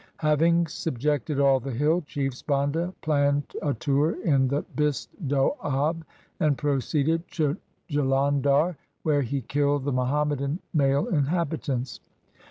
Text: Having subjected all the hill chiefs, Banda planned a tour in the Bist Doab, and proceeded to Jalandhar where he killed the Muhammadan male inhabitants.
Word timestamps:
Having 0.17 0.65
subjected 0.65 1.39
all 1.39 1.59
the 1.59 1.69
hill 1.69 2.01
chiefs, 2.01 2.41
Banda 2.41 2.91
planned 3.03 3.53
a 3.61 3.75
tour 3.75 4.19
in 4.25 4.47
the 4.47 4.65
Bist 4.75 5.11
Doab, 5.27 6.01
and 6.39 6.57
proceeded 6.57 7.27
to 7.33 7.55
Jalandhar 7.87 8.77
where 9.03 9.21
he 9.21 9.41
killed 9.41 9.83
the 9.85 9.93
Muhammadan 9.93 10.57
male 10.73 11.05
inhabitants. 11.05 11.99